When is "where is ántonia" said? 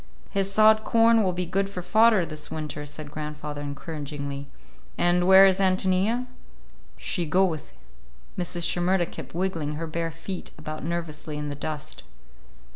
5.27-6.25